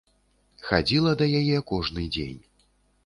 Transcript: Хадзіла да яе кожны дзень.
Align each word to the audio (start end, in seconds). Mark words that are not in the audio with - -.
Хадзіла 0.69 1.13
да 1.21 1.25
яе 1.41 1.57
кожны 1.73 2.09
дзень. 2.17 2.39